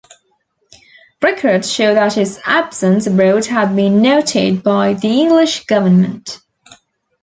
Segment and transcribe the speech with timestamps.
[1.21, 6.39] Records show that his absence abroad had been noted by the English government.